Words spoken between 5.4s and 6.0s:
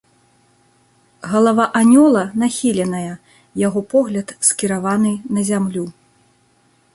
зямлю.